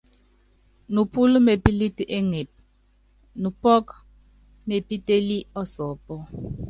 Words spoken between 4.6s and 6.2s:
mepítélí ɔsɔɔpɔ.